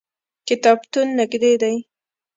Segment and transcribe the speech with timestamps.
[0.47, 1.75] کتابتون نږدې دی